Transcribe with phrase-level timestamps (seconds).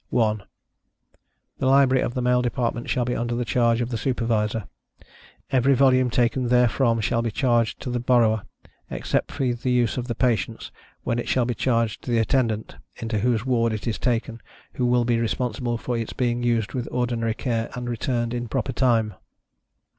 [0.09, 0.41] 1.
[1.59, 4.63] The Library of the male department shall be under the charge of the Supervisor.
[5.51, 8.41] Every volume taken therefrom shall be charged to the borrower,
[8.89, 10.71] except for the use of the patients,
[11.03, 14.41] when it shall be charged to the Attendant, into whose ward it is taken,
[14.73, 18.73] who will be responsible for its being used with ordinary care and returned in proper
[18.73, 19.13] time.